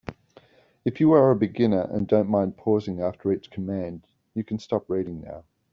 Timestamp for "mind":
2.27-2.57